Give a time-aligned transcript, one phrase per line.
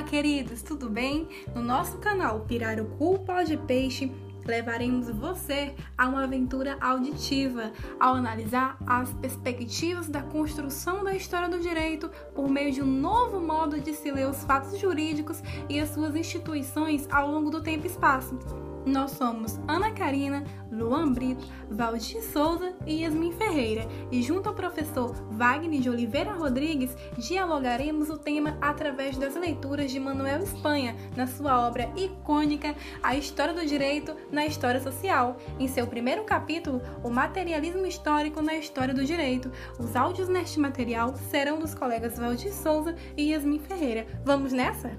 [0.00, 1.28] Olá, queridos, tudo bem?
[1.54, 4.10] No nosso canal Pirarucu Pode Peixe,
[4.46, 7.70] levaremos você a uma aventura auditiva
[8.00, 13.40] ao analisar as perspectivas da construção da história do direito por meio de um novo
[13.40, 17.84] modo de se ler os fatos jurídicos e as suas instituições ao longo do tempo
[17.84, 18.38] e espaço.
[18.84, 25.14] Nós somos Ana Karina, Luan Brito, Valdir Souza e Yasmin Ferreira, e junto ao professor
[25.30, 31.66] Wagner de Oliveira Rodrigues, dialogaremos o tema através das leituras de Manuel Espanha, na sua
[31.66, 35.36] obra icônica A História do Direito na História Social.
[35.58, 39.50] Em seu primeiro capítulo, O Materialismo Histórico na História do Direito.
[39.78, 44.06] Os áudios neste material serão dos colegas Valdir Souza e Yasmin Ferreira.
[44.24, 44.90] Vamos nessa?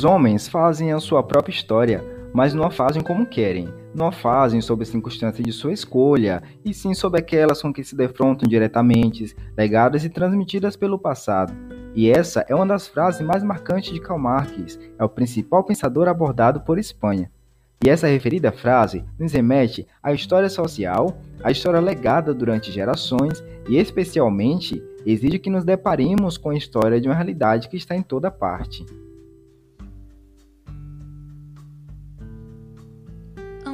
[0.00, 3.68] Os homens fazem a sua própria história, mas não a fazem como querem.
[3.94, 7.84] Não a fazem sob as circunstâncias de sua escolha, e sim sob aquelas com que
[7.84, 11.52] se defrontam diretamente, legadas e transmitidas pelo passado.
[11.94, 16.08] E essa é uma das frases mais marcantes de Karl Marx, é o principal pensador
[16.08, 17.30] abordado por Espanha.
[17.84, 23.76] E essa referida frase nos remete à história social, à história legada durante gerações e,
[23.76, 28.30] especialmente, exige que nos deparemos com a história de uma realidade que está em toda
[28.30, 28.86] parte.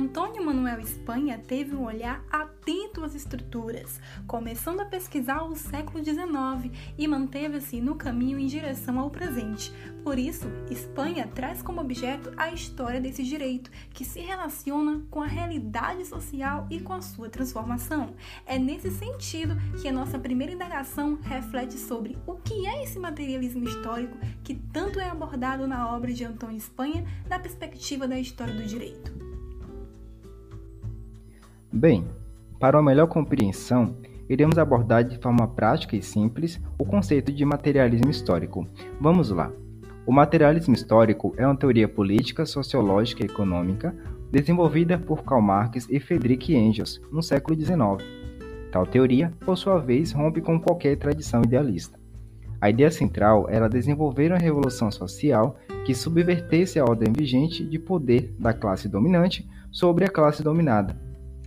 [0.07, 6.73] Antônio Manuel Espanha teve um olhar atento às estruturas, começando a pesquisar o século XIX
[6.97, 9.73] e manteve-se no caminho em direção ao presente.
[10.05, 15.27] Por isso, Espanha traz como objeto a história desse direito, que se relaciona com a
[15.27, 18.15] realidade social e com a sua transformação.
[18.47, 23.65] É nesse sentido que a nossa primeira indagação reflete sobre o que é esse materialismo
[23.65, 28.63] histórico que tanto é abordado na obra de Antônio Espanha da perspectiva da história do
[28.63, 29.26] direito.
[31.77, 32.07] Bem,
[32.59, 33.97] para uma melhor compreensão,
[34.31, 38.67] iremos abordar de forma prática e simples o conceito de materialismo histórico.
[38.99, 39.53] Vamos lá.
[40.07, 43.95] O materialismo histórico é uma teoria política, sociológica e econômica
[44.33, 47.77] desenvolvida por Karl Marx e Friedrich Engels no século XIX.
[48.73, 52.01] Tal teoria, por sua vez, rompe com qualquer tradição idealista.
[52.59, 58.35] A ideia central era desenvolver uma revolução social que subvertesse a ordem vigente de poder
[58.39, 60.97] da classe dominante sobre a classe dominada,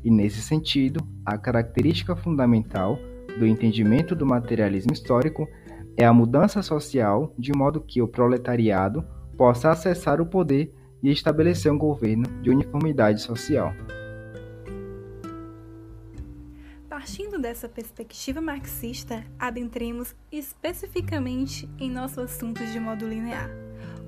[0.03, 2.97] e, nesse sentido, a característica fundamental
[3.37, 5.47] do entendimento do materialismo histórico
[5.97, 9.03] é a mudança social de modo que o proletariado
[9.37, 13.73] possa acessar o poder e estabelecer um governo de uniformidade social.
[16.89, 23.49] Partindo dessa perspectiva marxista, adentremos especificamente em nosso assunto de modo linear,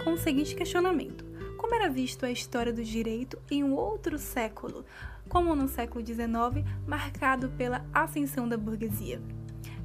[0.03, 1.23] com o seguinte questionamento:
[1.61, 4.83] como era visto a história do direito em um outro século,
[5.29, 9.21] como no século XIX, marcado pela ascensão da burguesia?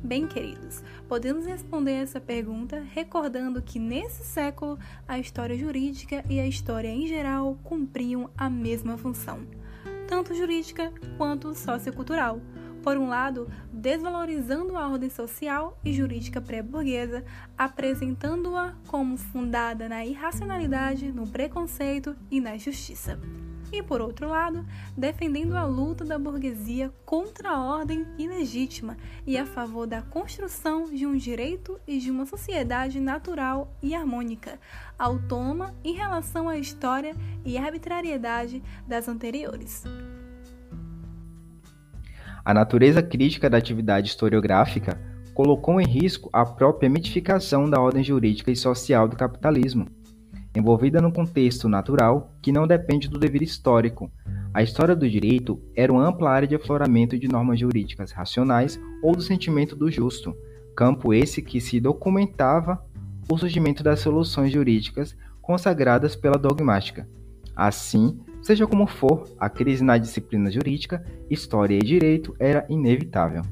[0.03, 6.47] Bem, queridos, podemos responder essa pergunta recordando que nesse século a história jurídica e a
[6.47, 9.47] história em geral cumpriam a mesma função,
[10.09, 12.41] tanto jurídica quanto sociocultural.
[12.87, 17.25] Por um lado, desvalorizando a ordem social e jurídica pré-burguesa,
[17.59, 23.19] apresentando-a como fundada na irracionalidade, no preconceito e na injustiça
[23.73, 24.65] e, por outro lado,
[24.97, 31.05] defendendo a luta da burguesia contra a ordem ilegítima e a favor da construção de
[31.05, 34.61] um direito e de uma sociedade natural e harmônica,
[34.97, 39.83] autônoma em relação à história e arbitrariedade das anteriores.
[42.47, 44.97] A natureza crítica da atividade historiográfica
[45.35, 49.89] colocou em risco a própria mitificação da ordem jurídica e social do capitalismo
[50.59, 54.09] envolvida num contexto natural que não depende do dever histórico.
[54.55, 59.15] A história do direito era uma ampla área de afloramento de normas jurídicas racionais ou
[59.15, 60.33] do sentimento do justo,
[60.77, 62.81] campo esse que se documentava
[63.29, 67.09] o surgimento das soluções jurídicas consagradas pela dogmática.
[67.55, 73.43] Assim, seja como for, a crise na disciplina jurídica, história e direito era inevitável.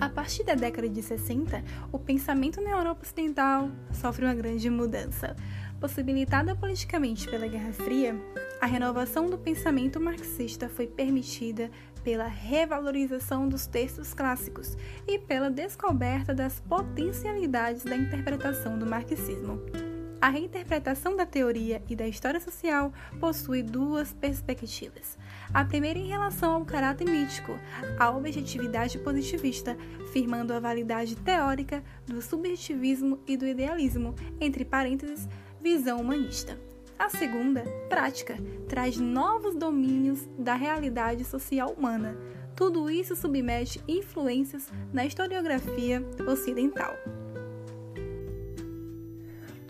[0.00, 1.62] A partir da década de 60,
[1.92, 5.36] o pensamento na Europa Ocidental sofre uma grande mudança.
[5.78, 8.20] Possibilitada politicamente pela Guerra Fria,
[8.60, 11.70] a renovação do pensamento marxista foi permitida
[12.02, 14.76] pela revalorização dos textos clássicos
[15.06, 19.60] e pela descoberta das potencialidades da interpretação do marxismo.
[20.20, 25.16] A reinterpretação da teoria e da história social possui duas perspectivas.
[25.54, 27.58] A primeira em relação ao caráter mítico,
[27.98, 29.74] a objetividade positivista,
[30.12, 35.26] firmando a validade teórica do subjetivismo e do idealismo, entre parênteses,
[35.58, 36.58] visão humanista.
[36.98, 38.36] A segunda, prática,
[38.68, 42.14] traz novos domínios da realidade social humana.
[42.54, 46.94] Tudo isso submete influências na historiografia ocidental.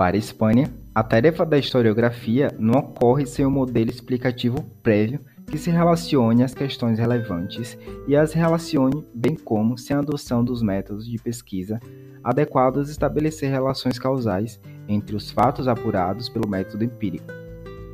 [0.01, 5.71] Para Espanha, a tarefa da historiografia não ocorre sem um modelo explicativo prévio que se
[5.71, 7.77] relacione às questões relevantes
[8.09, 11.79] e as relacione, bem como, sem a adoção dos métodos de pesquisa
[12.25, 14.59] adequados estabelecer relações causais
[14.89, 17.31] entre os fatos apurados pelo método empírico.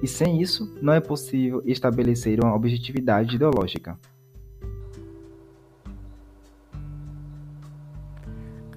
[0.00, 3.99] E sem isso, não é possível estabelecer uma objetividade ideológica.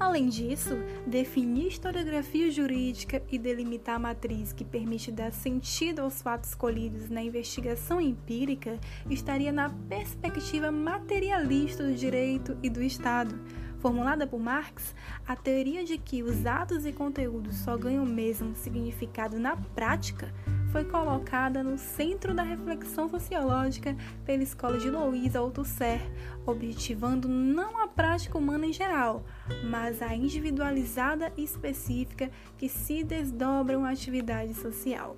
[0.10, 0.76] Além disso,
[1.06, 7.22] definir historiografia jurídica e delimitar a matriz que permite dar sentido aos fatos colhidos na
[7.22, 13.40] investigação empírica estaria na perspectiva materialista do direito e do Estado.
[13.78, 14.96] Formulada por Marx,
[15.28, 20.34] a teoria de que os atos e conteúdos só ganham mesmo significado na prática
[20.72, 23.96] foi colocada no centro da reflexão sociológica
[24.26, 26.00] pela escola de Louise Althusser,
[26.46, 29.24] objetivando não a prática humana em geral,
[29.70, 35.16] mas a individualizada e específica que se desdobra uma atividade social.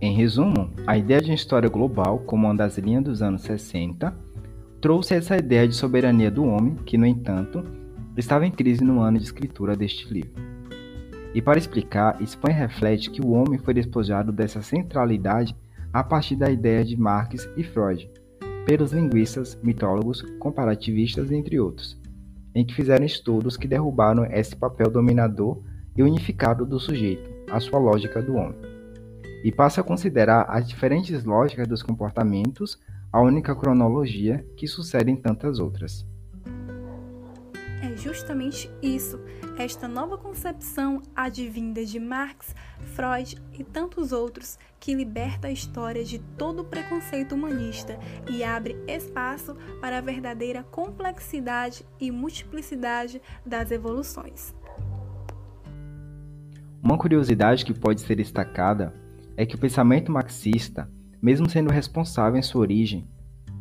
[0.00, 4.16] Em resumo, a ideia de história global, como uma das linhas dos anos 60,
[4.80, 7.64] trouxe essa ideia de soberania do homem, que, no entanto,
[8.16, 10.47] estava em crise no ano de escritura deste livro.
[11.38, 15.54] E para explicar, Spam reflete que o homem foi despojado dessa centralidade
[15.92, 18.10] a partir da ideia de Marx e Freud,
[18.66, 21.96] pelos linguistas, mitólogos, comparativistas, entre outros,
[22.52, 25.62] em que fizeram estudos que derrubaram esse papel dominador
[25.96, 28.58] e unificado do sujeito, a sua lógica do homem,
[29.44, 32.80] e passa a considerar as diferentes lógicas dos comportamentos
[33.12, 36.04] a única cronologia que sucede em tantas outras.
[37.80, 39.20] É justamente isso,
[39.56, 42.54] esta nova concepção advinda de Marx,
[42.94, 47.98] Freud e tantos outros, que liberta a história de todo o preconceito humanista
[48.28, 54.54] e abre espaço para a verdadeira complexidade e multiplicidade das evoluções.
[56.82, 58.92] Uma curiosidade que pode ser destacada
[59.36, 60.90] é que o pensamento marxista,
[61.22, 63.08] mesmo sendo responsável em sua origem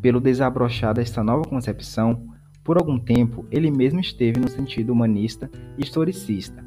[0.01, 2.36] pelo desabrochar desta nova concepção,
[2.67, 6.61] por algum tempo, ele mesmo esteve no sentido humanista e historicista,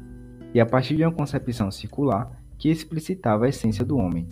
[0.51, 4.27] e a partir de uma concepção circular que explicitava a essência do homem.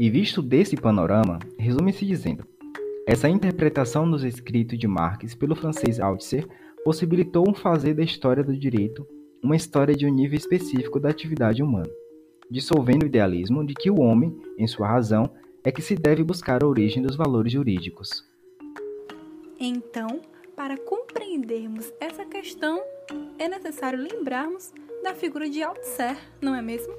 [0.00, 2.46] E visto desse panorama, resume-se dizendo:
[3.06, 6.48] essa interpretação dos escritos de Marx pelo francês Althusser
[6.82, 9.06] possibilitou um fazer da história do direito
[9.44, 11.90] uma história de um nível específico da atividade humana
[12.50, 15.30] dissolvendo o idealismo de que o homem, em sua razão,
[15.64, 18.24] é que se deve buscar a origem dos valores jurídicos.
[19.58, 20.20] Então,
[20.56, 22.82] para compreendermos essa questão,
[23.38, 24.72] é necessário lembrarmos
[25.02, 26.92] da figura de Althusser, não é mesmo?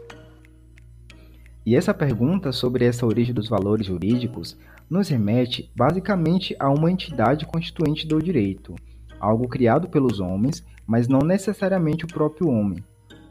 [1.66, 4.58] E essa pergunta sobre essa origem dos valores jurídicos
[4.90, 8.76] nos remete basicamente a uma entidade constituinte do direito,
[9.20, 12.84] algo criado pelos homens, mas não necessariamente o próprio homem,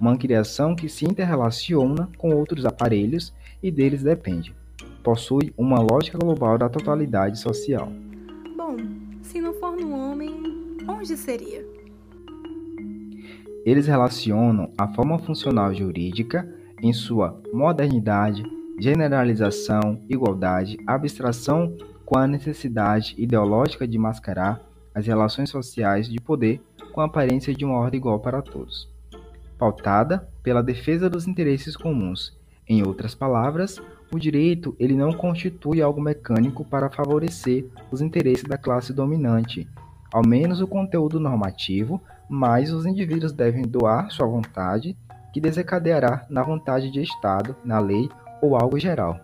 [0.02, 3.32] uma criação que se interrelaciona com outros aparelhos
[3.62, 4.52] e deles depende.
[5.00, 7.88] Possui uma lógica global da totalidade social.
[8.56, 8.76] Bom,
[9.22, 11.64] se não for no homem, onde seria?
[13.64, 18.42] Eles relacionam a forma funcional jurídica em sua modernidade,
[18.80, 24.60] generalização, igualdade, abstração com a necessidade ideológica de mascarar
[24.92, 26.60] as relações sociais de poder
[26.92, 28.91] com a aparência de uma ordem igual para todos
[29.62, 32.36] pautada pela defesa dos interesses comuns.
[32.68, 33.80] Em outras palavras,
[34.12, 39.68] o direito ele não constitui algo mecânico para favorecer os interesses da classe dominante,
[40.12, 44.96] ao menos o conteúdo normativo, mas os indivíduos devem doar sua vontade,
[45.32, 48.08] que desencadeará na vontade de Estado, na lei
[48.42, 49.20] ou algo geral.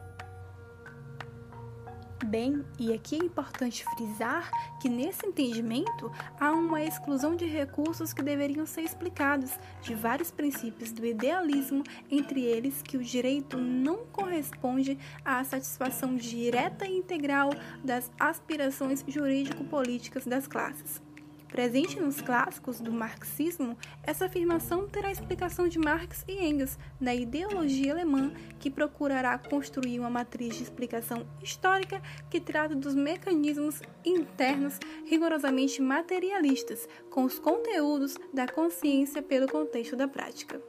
[2.27, 8.21] Bem, e aqui é importante frisar que nesse entendimento há uma exclusão de recursos que
[8.23, 14.99] deveriam ser explicados, de vários princípios do idealismo, entre eles que o direito não corresponde
[15.25, 17.51] à satisfação direta e integral
[17.85, 21.08] das aspirações jurídico-políticas das classes.
[21.49, 27.93] Presente nos clássicos do marxismo, essa afirmação terá explicação de Marx e Engels na ideologia
[27.93, 35.81] alemã, que procurará construir uma matriz de explicação histórica que trata dos mecanismos internos rigorosamente
[35.81, 40.61] materialistas, com os conteúdos da consciência pelo contexto da prática.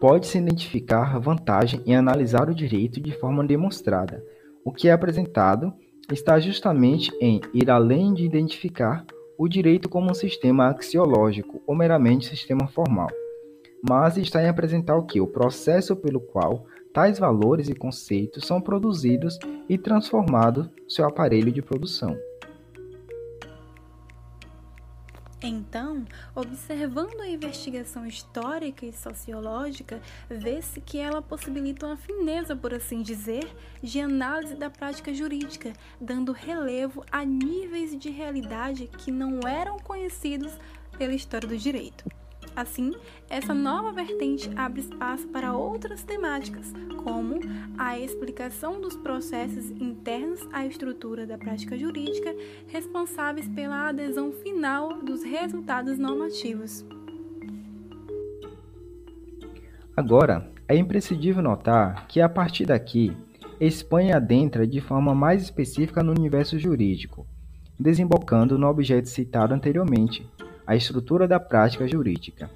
[0.00, 4.24] Pode-se identificar vantagem em analisar o direito de forma demonstrada
[4.64, 5.74] O que é apresentado
[6.12, 9.04] está justamente em ir além de identificar
[9.36, 13.08] o direito como um sistema axiológico ou meramente sistema formal,
[13.88, 15.20] mas está em apresentar o que?
[15.20, 19.38] O processo pelo qual tais valores e conceitos são produzidos
[19.68, 22.16] e transformados seu aparelho de produção.
[25.48, 33.00] Então, observando a investigação histórica e sociológica, vê-se que ela possibilita uma fineza, por assim
[33.00, 33.50] dizer,
[33.82, 40.52] de análise da prática jurídica, dando relevo a níveis de realidade que não eram conhecidos
[40.98, 42.04] pela história do direito.
[42.54, 42.92] Assim,
[43.30, 46.72] essa nova vertente abre espaço para outras temáticas,
[47.04, 47.40] como
[47.76, 52.34] a explicação dos processos internos à estrutura da prática jurídica,
[52.66, 56.84] responsáveis pela adesão final dos resultados normativos.
[59.96, 63.16] Agora, é imprescindível notar que a partir daqui,
[63.60, 67.26] Espanha adentra de forma mais específica no universo jurídico,
[67.78, 70.24] desembocando no objeto citado anteriormente,
[70.68, 72.50] a estrutura da prática jurídica,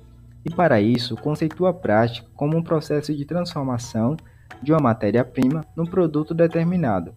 [0.44, 4.18] e para isso conceitua a prática como um processo de transformação
[4.62, 7.14] de uma matéria-prima num produto determinado.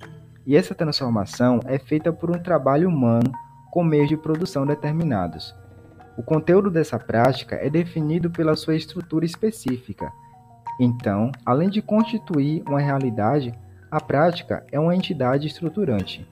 [0.48, 3.30] E essa transformação é feita por um trabalho humano
[3.72, 5.54] com meios de produção determinados.
[6.18, 10.10] O conteúdo dessa prática é definido pela sua estrutura específica.
[10.80, 13.54] Então, além de constituir uma realidade,
[13.92, 16.26] a prática é uma entidade estruturante.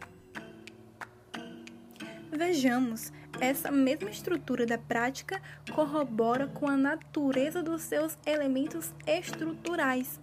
[2.31, 5.41] Vejamos essa mesma estrutura da prática
[5.73, 10.19] corrobora com a natureza dos seus elementos estruturais.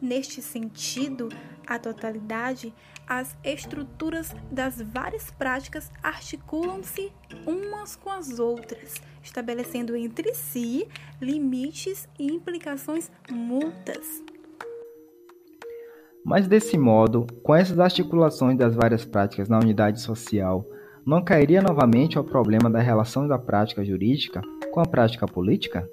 [0.00, 1.28] Neste sentido,
[1.66, 2.74] a totalidade,
[3.06, 7.12] as estruturas das várias práticas articulam-se
[7.46, 10.86] umas com as outras, estabelecendo entre si
[11.20, 14.22] limites e implicações mútuas.
[16.24, 20.66] Mas desse modo, com essas articulações das várias práticas na unidade social,
[21.06, 24.40] não cairia novamente ao problema da relação da prática jurídica
[24.72, 25.88] com a prática política?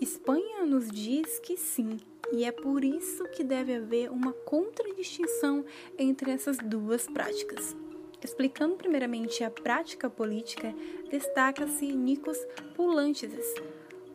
[0.00, 1.98] Espanha nos diz que sim,
[2.32, 5.64] e é por isso que deve haver uma contradistinção
[5.98, 7.76] entre essas duas práticas.
[8.22, 10.74] Explicando primeiramente a prática política,
[11.10, 12.38] destaca-se Nikos
[12.74, 13.54] Poulantzes,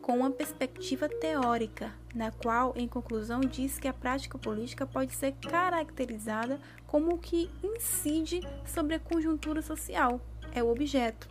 [0.02, 5.32] com uma perspectiva teórica, na qual, em conclusão, diz que a prática política pode ser
[5.32, 10.20] caracterizada como o que incide sobre a conjuntura social,
[10.52, 11.28] é o objeto.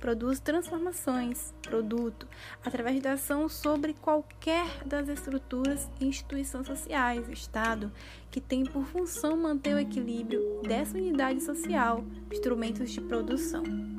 [0.00, 2.26] Produz transformações, produto,
[2.62, 7.92] através da ação sobre qualquer das estruturas e instituições sociais, Estado,
[8.30, 13.93] que tem por função manter o equilíbrio dessa unidade social, instrumentos de produção.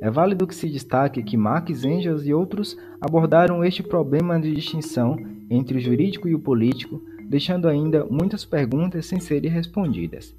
[0.00, 5.16] É válido que se destaque que Marx, Engels e outros abordaram este problema de distinção
[5.50, 10.34] entre o jurídico e o político, deixando ainda muitas perguntas sem serem respondidas.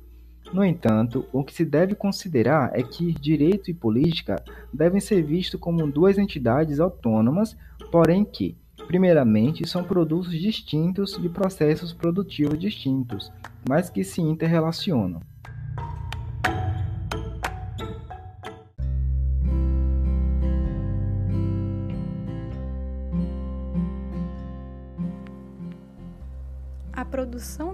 [0.53, 4.41] No entanto, o que se deve considerar é que direito e política
[4.73, 7.55] devem ser vistos como duas entidades autônomas,
[7.91, 8.55] porém que,
[8.87, 13.31] primeiramente, são produtos distintos de processos produtivos distintos,
[13.67, 15.19] mas que se interrelacionam.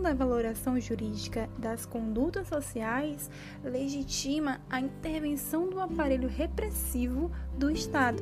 [0.02, 3.32] Da valoração jurídica das condutas sociais
[3.64, 8.22] legitima a intervenção do aparelho repressivo do Estado.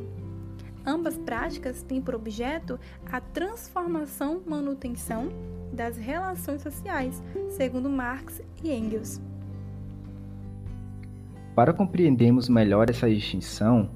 [0.85, 2.79] Ambas práticas têm por objeto
[3.11, 5.27] a transformação-manutenção
[5.73, 9.19] das relações sociais, segundo Marx e Engels.
[11.53, 13.89] Para compreendermos melhor essa distinção,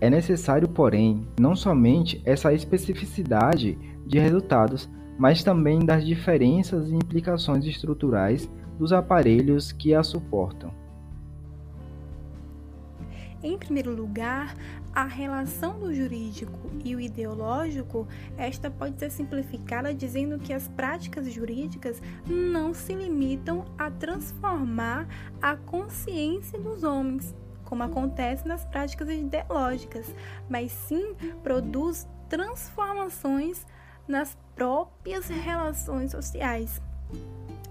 [0.00, 7.64] é necessário, porém, não somente essa especificidade de resultados mas também das diferenças e implicações
[7.64, 10.72] estruturais dos aparelhos que a suportam.
[13.42, 14.56] Em primeiro lugar,
[14.94, 21.30] a relação do jurídico e o ideológico, esta pode ser simplificada dizendo que as práticas
[21.30, 25.06] jurídicas não se limitam a transformar
[25.42, 30.14] a consciência dos homens, como acontece nas práticas ideológicas,
[30.48, 33.66] mas sim produz transformações
[34.06, 36.80] nas próprias relações sociais.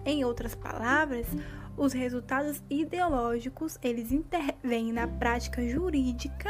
[0.05, 1.27] Em outras palavras,
[1.77, 6.49] os resultados ideológicos, eles intervêm na prática jurídica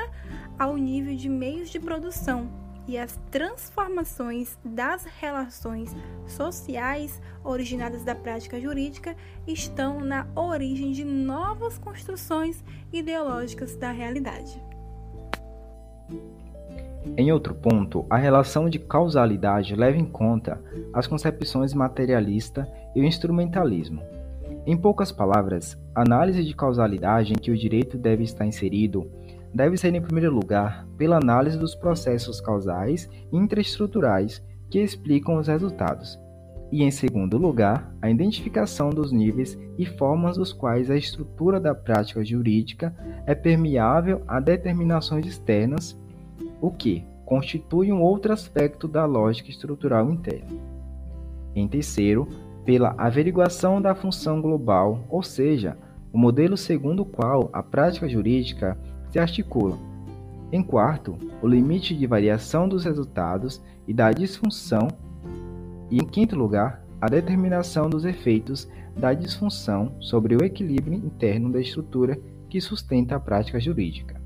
[0.58, 5.96] ao nível de meios de produção e as transformações das relações
[6.28, 9.16] sociais originadas da prática jurídica
[9.48, 14.62] estão na origem de novas construções ideológicas da realidade.
[17.18, 20.60] Em outro ponto, a relação de causalidade leva em conta
[20.94, 24.02] as concepções materialista e o instrumentalismo.
[24.66, 29.10] Em poucas palavras, a análise de causalidade em que o direito deve estar inserido
[29.54, 35.48] deve ser, em primeiro lugar, pela análise dos processos causais e intraestruturais que explicam os
[35.48, 36.20] resultados,
[36.74, 41.76] e, em segundo lugar, a identificação dos níveis e formas dos quais a estrutura da
[41.76, 42.96] prática jurídica
[43.28, 45.96] é permeável a determinações externas,
[46.64, 50.48] o que constitui um outro aspecto da lógica estrutural interna.
[51.54, 52.26] Em terceiro,
[52.64, 55.78] pela averiguação da função global, ou seja,
[56.14, 58.78] o modelo segundo o qual a prática jurídica
[59.10, 59.78] se articula.
[60.54, 64.88] Em quarto, o limite de variação dos resultados e da disfunção
[65.92, 71.60] e, em quinto lugar, a determinação dos efeitos da disfunção sobre o equilíbrio interno da
[71.60, 72.18] estrutura
[72.50, 74.23] que sustenta a prática jurídica.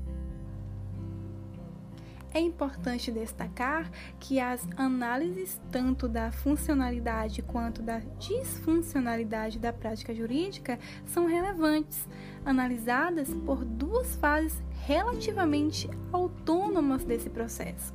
[2.32, 10.78] É importante destacar que as análises tanto da funcionalidade quanto da disfuncionalidade da prática jurídica
[11.06, 12.06] são relevantes,
[12.44, 17.94] analisadas por duas fases relativamente autônomas desse processo.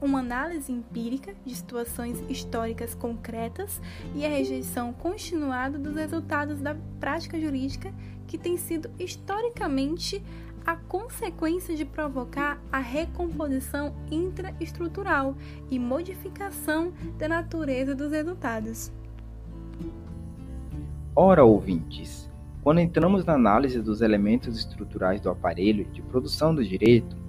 [0.00, 3.80] Uma análise empírica de situações históricas concretas
[4.14, 7.94] e a rejeição continuada dos resultados da prática jurídica
[8.26, 10.22] que tem sido historicamente
[10.66, 15.36] a consequência de provocar a recomposição intraestrutural
[15.70, 18.92] e modificação da natureza dos resultados.
[21.14, 22.30] Ora, ouvintes,
[22.62, 27.22] quando entramos na análise dos elementos estruturais do aparelho de produção do direito,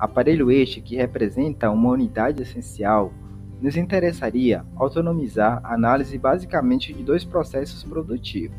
[0.00, 3.12] Aparelho este que representa uma unidade essencial,
[3.60, 8.56] nos interessaria autonomizar a análise basicamente de dois processos produtivos,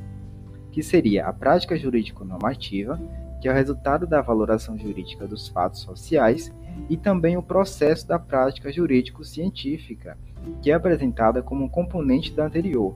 [0.72, 3.02] que seria a prática jurídico-normativa,
[3.42, 6.54] que é o resultado da valoração jurídica dos fatos sociais,
[6.90, 10.18] e também o processo da prática jurídico-científica,
[10.62, 12.96] que é apresentada como um componente da anterior,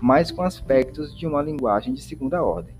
[0.00, 2.76] mas com aspectos de uma linguagem de segunda ordem.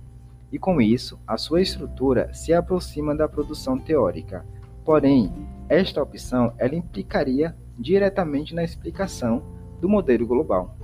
[0.52, 4.44] E com isso, a sua estrutura se aproxima da produção teórica,
[4.86, 5.32] Porém,
[5.68, 9.42] esta opção ela implicaria diretamente na explicação
[9.80, 10.76] do modelo global.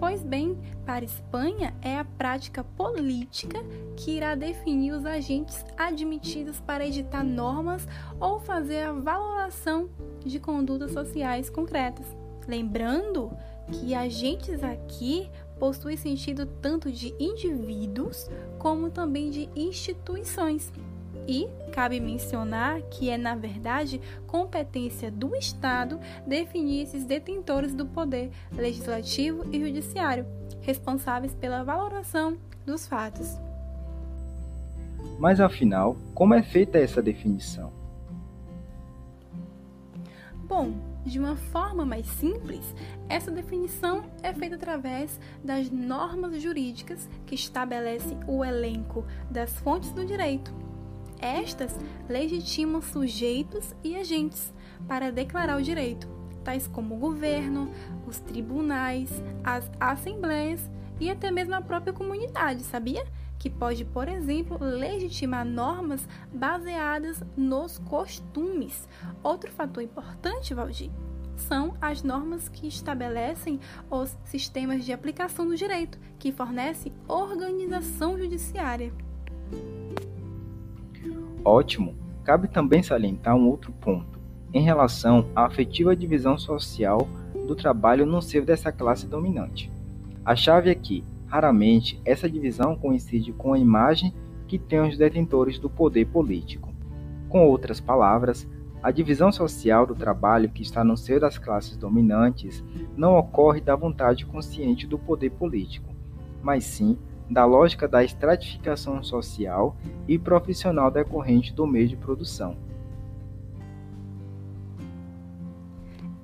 [0.00, 3.58] Pois bem, para Espanha é a prática política
[3.96, 7.86] que irá definir os agentes admitidos para editar normas
[8.20, 9.88] ou fazer a valoração
[10.24, 12.06] de condutas sociais concretas.
[12.46, 13.30] Lembrando
[13.70, 20.72] que agentes aqui possuem sentido tanto de indivíduos como também de instituições.
[21.28, 28.30] E cabe mencionar que é, na verdade, competência do Estado definir esses detentores do poder
[28.50, 30.26] legislativo e judiciário,
[30.62, 33.36] responsáveis pela valoração dos fatos.
[35.18, 37.72] Mas afinal, como é feita essa definição?
[40.44, 40.72] Bom,
[41.04, 42.74] de uma forma mais simples,
[43.08, 50.04] essa definição é feita através das normas jurídicas que estabelecem o elenco das fontes do
[50.04, 50.52] direito
[51.22, 54.52] estas legitimam sujeitos e agentes
[54.88, 56.08] para declarar o direito,
[56.42, 57.70] tais como o governo,
[58.06, 59.10] os tribunais,
[59.42, 63.04] as assembleias e até mesmo a própria comunidade, sabia?
[63.38, 68.88] Que pode, por exemplo, legitimar normas baseadas nos costumes.
[69.22, 70.90] Outro fator importante, Valdir,
[71.36, 73.58] são as normas que estabelecem
[73.90, 78.92] os sistemas de aplicação do direito, que fornecem organização judiciária.
[81.44, 81.96] Ótimo!
[82.24, 84.20] Cabe também salientar um outro ponto,
[84.52, 87.08] em relação à afetiva divisão social
[87.46, 89.70] do trabalho no seio dessa classe dominante.
[90.24, 94.14] A chave é que, raramente, essa divisão coincide com a imagem
[94.46, 96.72] que têm os detentores do poder político.
[97.28, 98.46] Com outras palavras,
[98.82, 102.62] a divisão social do trabalho que está no seio das classes dominantes
[102.96, 105.94] não ocorre da vontade consciente do poder político,
[106.42, 106.98] mas sim
[107.30, 112.56] da lógica da estratificação social e profissional decorrente do meio de produção.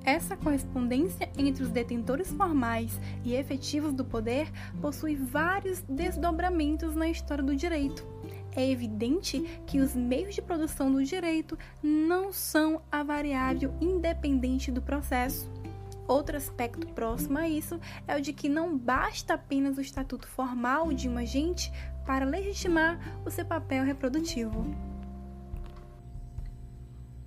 [0.09, 7.43] Essa correspondência entre os detentores formais e efetivos do poder possui vários desdobramentos na história
[7.43, 8.07] do direito.
[8.55, 14.81] É evidente que os meios de produção do direito não são a variável independente do
[14.81, 15.47] processo.
[16.07, 20.91] Outro aspecto próximo a isso é o de que não basta apenas o estatuto formal
[20.91, 21.71] de um agente
[22.03, 24.88] para legitimar o seu papel reprodutivo.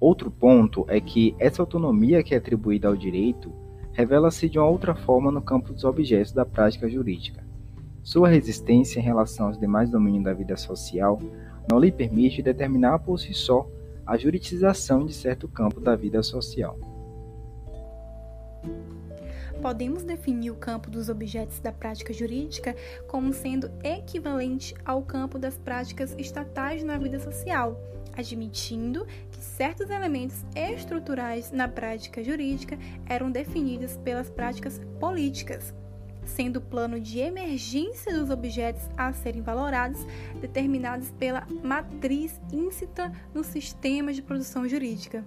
[0.02, 3.52] Outro ponto é que essa autonomia que é atribuída ao direito
[3.92, 7.44] revela-se de uma outra forma no campo dos objetos da prática jurídica.
[8.02, 11.20] Sua resistência em relação aos demais domínios da vida social
[11.70, 13.64] não lhe permite determinar por si só
[14.04, 16.76] a juridização de certo campo da vida social.
[19.62, 22.74] Podemos definir o campo dos objetos da prática jurídica
[23.06, 27.78] como sendo equivalente ao campo das práticas estatais na vida social,
[28.16, 35.74] admitindo que certos elementos estruturais na prática jurídica eram definidos pelas práticas políticas,
[36.24, 40.06] sendo o plano de emergência dos objetos a serem valorados
[40.40, 45.24] determinados pela matriz íncita no sistema de produção jurídica.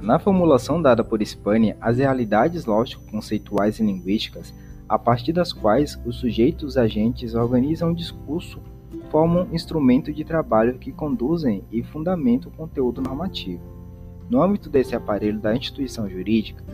[0.00, 4.52] Na formulação dada por Spani, as realidades lógico-conceituais e linguísticas,
[4.86, 8.60] a partir das quais os sujeitos agentes organizam o discurso,
[9.14, 13.62] formam instrumento de trabalho que conduzem e fundamentam o conteúdo normativo.
[14.28, 16.64] No âmbito desse aparelho da instituição jurídica,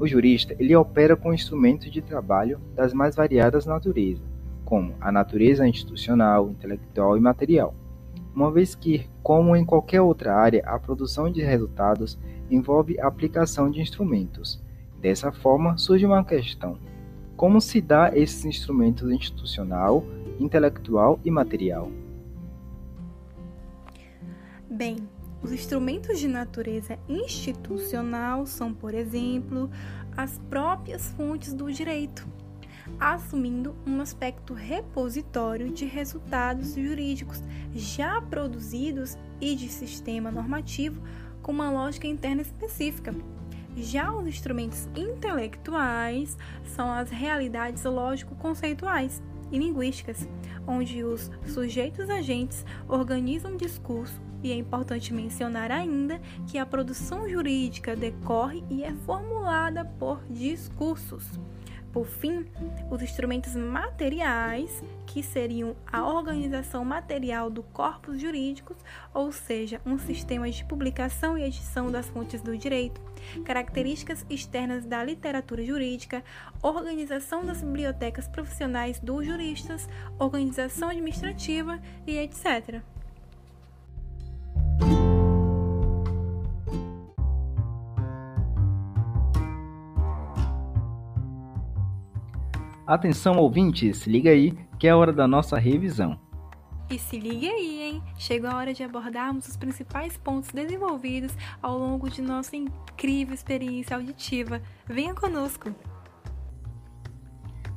[0.00, 4.24] o jurista ele opera com instrumentos de trabalho das mais variadas naturezas,
[4.64, 7.74] como a natureza institucional, intelectual e material,
[8.34, 12.18] uma vez que, como em qualquer outra área, a produção de resultados
[12.50, 14.62] envolve a aplicação de instrumentos.
[14.98, 16.78] Dessa forma, surge uma questão:
[17.36, 20.02] como se dá esses instrumentos institucional,
[20.42, 21.90] intelectual e material?
[24.68, 24.96] Bem,
[25.42, 29.70] os instrumentos de natureza institucional são, por exemplo,
[30.16, 32.26] as próprias fontes do direito,
[32.98, 37.42] assumindo um aspecto repositório de resultados jurídicos
[37.74, 41.02] já produzidos e de sistema normativo
[41.42, 43.14] com uma lógica interna específica.
[43.76, 49.20] Já os instrumentos intelectuais são as realidades lógico-conceituais
[49.52, 50.26] e linguísticas,
[50.66, 57.94] onde os sujeitos agentes organizam discurso e é importante mencionar ainda que a produção jurídica
[57.94, 61.38] decorre e é formulada por discursos.
[61.92, 62.46] Por fim,
[62.90, 68.78] os instrumentos materiais, que seriam a organização material do corpus jurídicos,
[69.12, 72.98] ou seja, um sistema de publicação e edição das fontes do direito,
[73.44, 76.24] características externas da literatura jurídica,
[76.62, 79.86] organização das bibliotecas profissionais dos juristas,
[80.18, 82.82] organização administrativa e etc.
[92.92, 96.20] Atenção ouvintes, liga aí que é a hora da nossa revisão.
[96.90, 98.02] E se liga aí, hein?
[98.18, 103.96] Chegou a hora de abordarmos os principais pontos desenvolvidos ao longo de nossa incrível experiência
[103.96, 104.60] auditiva.
[104.86, 105.74] Venha conosco!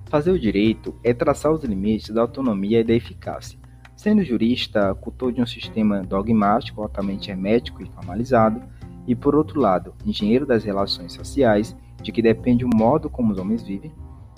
[0.09, 3.57] Fazer o direito é traçar os limites da autonomia e da eficácia.
[3.95, 8.61] Sendo jurista, cultor de um sistema dogmático altamente hermético e formalizado,
[9.07, 11.73] e por outro lado, engenheiro das relações sociais,
[12.03, 13.93] de que depende o modo como os homens vivem,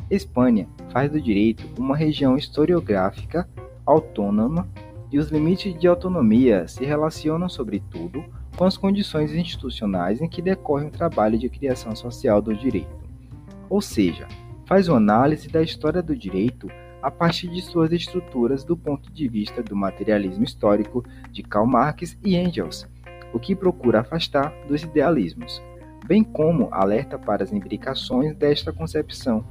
[0.10, 3.48] Espanha faz do direito uma região historiográfica
[3.86, 4.67] autônoma
[5.12, 8.24] e os limites de autonomia se relacionam, sobretudo,
[8.56, 12.89] com as condições institucionais em que decorre o trabalho de criação social do direito.
[13.70, 14.28] Ou seja,
[14.65, 16.67] faz uma análise da história do direito
[17.02, 22.17] a partir de suas estruturas do ponto de vista do materialismo histórico de Karl Marx
[22.24, 22.88] e Engels,
[23.34, 25.62] o que procura afastar dos idealismos,
[26.06, 29.46] bem como alerta para as implicações desta concepção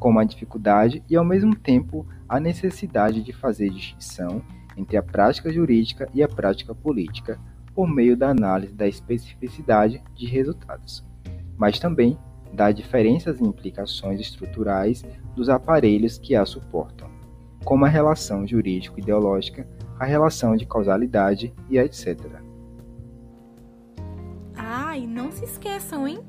[0.00, 4.42] como a dificuldade e, ao mesmo tempo, a necessidade de fazer distinção
[4.76, 7.38] entre a prática jurídica e a prática política
[7.74, 11.06] por meio da análise da especificidade de resultados,
[11.56, 12.18] mas também
[12.52, 15.04] das diferenças e implicações estruturais
[15.36, 17.08] dos aparelhos que a suportam,
[17.64, 22.18] como a relação jurídico-ideológica, a relação de causalidade e etc.
[24.56, 26.20] Ah, e não se esqueçam, hein?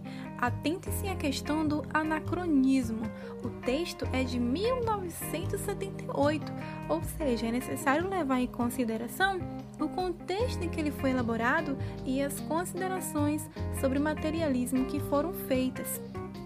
[0.41, 3.03] Atente-se à questão do anacronismo.
[3.43, 6.51] O texto é de 1978,
[6.89, 9.37] ou seja, é necessário levar em consideração
[9.79, 13.47] o contexto em que ele foi elaborado e as considerações
[13.79, 16.01] sobre o materialismo que foram feitas,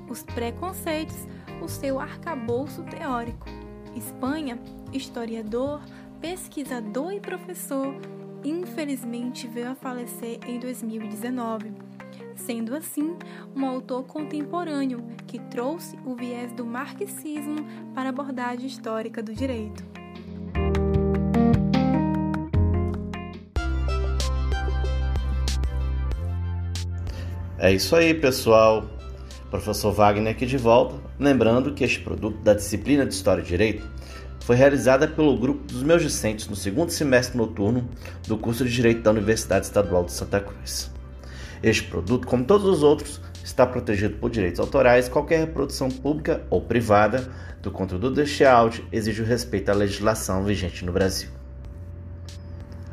[0.09, 1.25] os preconceitos,
[1.61, 3.47] o seu arcabouço teórico.
[3.95, 4.59] Espanha,
[4.91, 5.79] historiador,
[6.19, 7.95] pesquisador e professor,
[8.43, 11.94] infelizmente veio a falecer em 2019
[12.35, 13.15] sendo assim
[13.55, 19.83] um autor contemporâneo que trouxe o viés do marxismo para a abordagem histórica do direito.
[27.57, 28.85] É isso aí, pessoal.
[29.49, 33.87] Professor Wagner aqui de volta, lembrando que este produto da disciplina de História e Direito
[34.41, 37.89] foi realizada pelo grupo dos meus discentes no segundo semestre noturno
[38.27, 40.91] do curso de Direito da Universidade Estadual de Santa Cruz.
[41.63, 45.07] Este produto, como todos os outros, está protegido por direitos autorais.
[45.07, 47.29] Qualquer reprodução pública ou privada
[47.61, 51.29] do conteúdo deste áudio exige o respeito à legislação vigente no Brasil.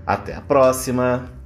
[0.07, 1.42] Até a próxima!